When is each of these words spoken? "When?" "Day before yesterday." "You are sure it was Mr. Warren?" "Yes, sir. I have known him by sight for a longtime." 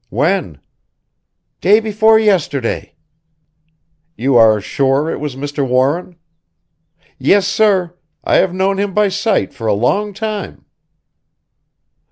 "When?" 0.09 0.59
"Day 1.61 1.79
before 1.79 2.17
yesterday." 2.17 2.95
"You 4.17 4.35
are 4.35 4.59
sure 4.59 5.11
it 5.11 5.19
was 5.19 5.35
Mr. 5.35 5.63
Warren?" 5.63 6.15
"Yes, 7.19 7.47
sir. 7.47 7.93
I 8.23 8.37
have 8.37 8.51
known 8.51 8.79
him 8.79 8.95
by 8.95 9.09
sight 9.09 9.53
for 9.53 9.67
a 9.67 9.75
longtime." 9.75 10.65